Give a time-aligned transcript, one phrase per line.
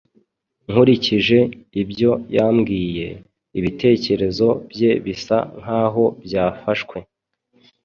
[0.69, 1.39] Nkurikije
[1.81, 3.07] ibyo yambwiye,
[3.59, 6.97] ibitekerezo bye bisa nkaho byafashwe.